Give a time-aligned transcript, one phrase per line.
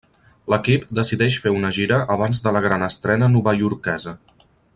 [0.53, 4.17] L'equip decideix fer una gira abans de la gran estrena novaiorquesa.